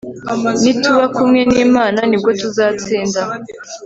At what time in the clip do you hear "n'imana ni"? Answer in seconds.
1.53-2.15